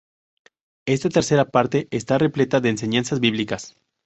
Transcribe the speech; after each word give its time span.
Ésta 0.87 1.09
tercera 1.09 1.45
parte 1.51 1.87
está 1.91 2.17
repleta 2.17 2.59
de 2.59 2.69
enseñanzas 2.69 3.19
bíblicas. 3.19 3.77